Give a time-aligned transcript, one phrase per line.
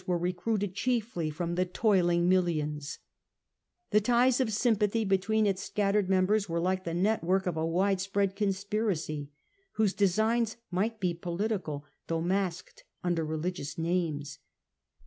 [0.01, 2.97] government recruited chiefly from the toiling millions,
[3.93, 7.45] ihe might ties of sympathy between its scattered mem dSJifst^he bers were like the network
[7.45, 9.29] of a widespread church, conspiracy,
[9.73, 14.39] whose designs might be political, though masked under religious names.